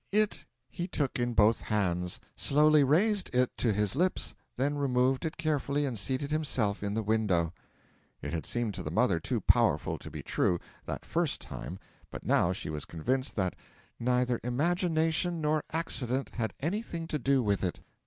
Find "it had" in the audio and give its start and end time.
8.19-8.47